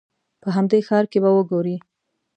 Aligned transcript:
په 0.41 0.49
همدې 0.55 0.79
ښار 0.87 1.05
کې 1.11 1.19
به 1.23 1.29
وګورې. 1.35 1.75